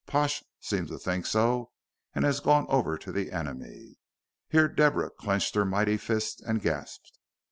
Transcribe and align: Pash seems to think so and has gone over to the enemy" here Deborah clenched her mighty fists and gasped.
Pash 0.07 0.43
seems 0.59 0.89
to 0.89 0.97
think 0.97 1.27
so 1.27 1.69
and 2.15 2.25
has 2.25 2.39
gone 2.39 2.65
over 2.69 2.97
to 2.97 3.11
the 3.11 3.31
enemy" 3.31 3.99
here 4.49 4.67
Deborah 4.67 5.11
clenched 5.11 5.53
her 5.53 5.63
mighty 5.63 5.97
fists 5.97 6.41
and 6.41 6.59
gasped. 6.59 7.19